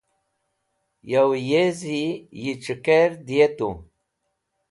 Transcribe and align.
yoway 1.11 1.43
yezi 1.51 1.99
yi 2.41 2.53
c̃hikair 2.63 3.11
diyatu 3.25 3.69